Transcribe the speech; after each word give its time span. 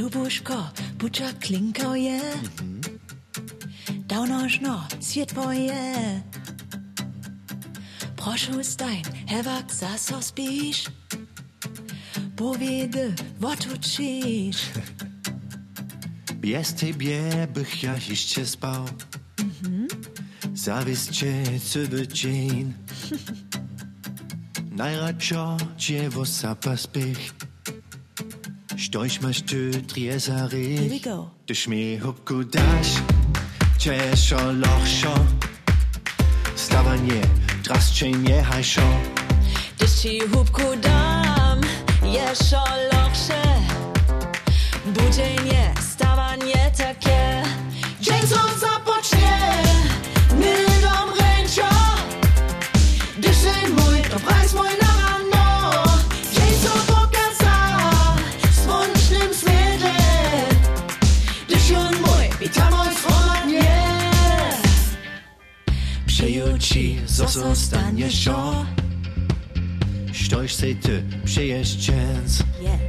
Lubuško, 0.00 0.68
buča 0.98 1.28
klinkao 1.46 1.94
je. 1.94 2.20
Davnošno 3.88 4.84
svjetlo 5.00 5.52
je. 5.52 6.22
Prošu 8.16 8.64
stajn, 8.64 9.04
hevak 9.28 9.64
zaso 9.72 10.22
spiš. 10.22 10.84
What 13.40 13.66
učiš. 13.74 14.56
Bez 16.42 16.74
tebie 16.74 17.48
bych 17.54 17.82
ja 17.82 17.94
jeszcze 18.08 18.46
spał. 18.46 18.88
Cywy 21.60 22.08
dzień. 22.08 22.72
Najradšo 24.70 25.56
cię 25.78 26.10
spich. 26.76 27.32
Stoś 27.32 27.51
masz 29.22 29.42
ty 29.42 29.70
triezary. 29.86 30.76
Here 30.76 30.88
we 30.88 31.00
go. 31.00 31.30
Dyż 31.46 31.68
mi 31.68 31.98
hubku 31.98 32.44
dasz. 32.44 32.92
Cieszo 33.78 34.52
lochszo. 34.52 35.14
Stawanie, 36.56 37.20
drascze 37.64 38.10
nie 38.10 38.42
hajszo. 38.42 38.82
Przeju 66.12 66.58
ci, 66.58 66.98
zostaniesz 67.06 68.14
szo. 68.14 68.66
Stoś 70.24 70.54
sej 70.54 70.76
ty, 70.76 71.02
przyjeżdżęc. 71.24 72.42
Yeah. 72.62 72.80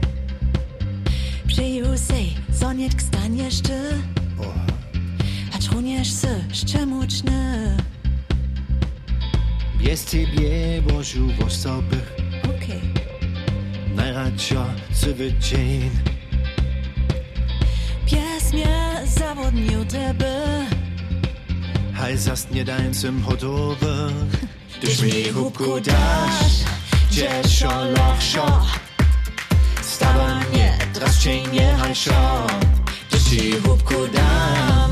Przyjął 1.48 1.98
sej, 1.98 2.36
zonietk 2.50 3.02
staniesz 3.02 3.62
ty. 3.62 3.80
A 5.56 5.58
czuniesz 5.70 6.12
se, 6.12 6.44
szczemuczny. 6.54 7.78
Bez 9.84 10.06
ciebie 10.12 10.82
bożu 10.82 11.28
w 11.40 11.44
osobych. 11.44 12.16
Okej. 12.44 12.82
Najradšo 13.96 14.66
cywy 14.94 15.34
dzień. 15.34 15.90
Pies 18.06 18.54
mnie 18.54 19.02
zawodnił 19.06 19.86
tebe. 19.86 20.63
Hej 22.04 22.18
za 22.18 22.36
śniadańcem 22.36 23.24
hotowy. 23.24 24.14
Dyż 24.82 25.02
mi 25.02 25.24
hubku 25.34 25.82
dasz, 25.82 26.54
dzieszo 27.12 27.86
lochszo. 27.86 28.66
Stawanie, 29.82 30.78
drascie 30.94 31.42
nie 31.42 31.74
hajszo. 31.74 32.48
Dyż 33.12 33.24
ci 33.24 33.52
hubku 33.52 34.08
dam, 34.14 34.92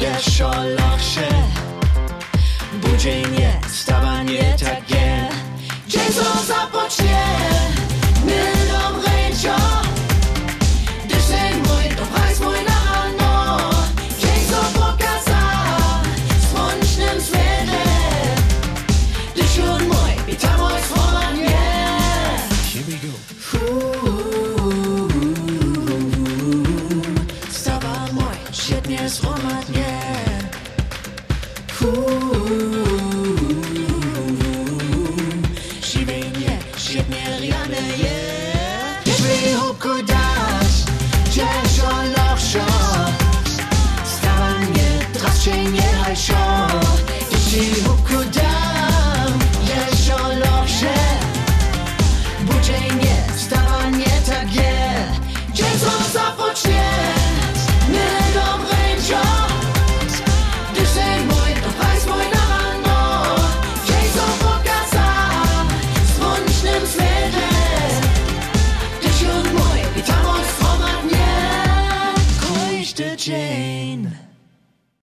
jeszo 0.00 0.50
lochsze. 0.64 1.28
Takie. 4.58 5.28
Dzień 5.88 6.12
co 6.12 6.42
zapocznie, 6.46 6.77
mylą 6.77 6.77
mój, 28.68 28.76
świetnie 28.76 29.08
zgromadnie. 29.08 30.00
Żywienie, 35.82 36.58
świetnie 36.76 37.38
rjane 37.40 37.88
je. 37.98 38.18
Dyż 39.04 39.20
mi 39.20 39.54
hubku 39.54 39.88
dasz, 40.06 40.84
dzieszo 41.30 41.90
lochszo. 42.16 42.66
Stawanie, 44.04 45.06
drascie 45.14 45.64
nie 45.64 45.82
hajszo. 45.82 46.66
Dyż 47.30 47.44
ci 47.50 47.82
hubku 47.82 48.24
Jane. 73.18 73.67